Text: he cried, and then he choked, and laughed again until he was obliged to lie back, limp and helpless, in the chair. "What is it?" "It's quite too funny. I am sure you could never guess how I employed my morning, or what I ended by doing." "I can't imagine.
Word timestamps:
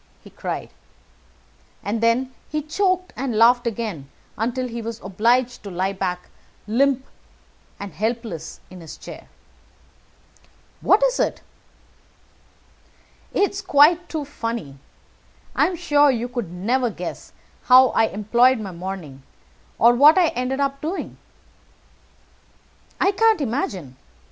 he 0.23 0.31
cried, 0.31 0.71
and 1.83 2.01
then 2.01 2.33
he 2.49 2.59
choked, 2.63 3.13
and 3.15 3.35
laughed 3.37 3.67
again 3.67 4.09
until 4.35 4.67
he 4.67 4.81
was 4.81 4.99
obliged 5.01 5.61
to 5.61 5.69
lie 5.69 5.93
back, 5.93 6.29
limp 6.65 7.05
and 7.79 7.93
helpless, 7.93 8.59
in 8.71 8.79
the 8.79 8.87
chair. 8.87 9.27
"What 10.81 11.03
is 11.03 11.19
it?" 11.19 11.43
"It's 13.31 13.61
quite 13.61 14.09
too 14.09 14.25
funny. 14.25 14.79
I 15.55 15.67
am 15.67 15.75
sure 15.75 16.09
you 16.09 16.27
could 16.27 16.49
never 16.51 16.89
guess 16.89 17.31
how 17.65 17.89
I 17.89 18.05
employed 18.05 18.59
my 18.59 18.71
morning, 18.71 19.21
or 19.77 19.93
what 19.93 20.17
I 20.17 20.29
ended 20.29 20.57
by 20.57 20.71
doing." 20.81 21.17
"I 22.99 23.11
can't 23.11 23.39
imagine. 23.39 23.97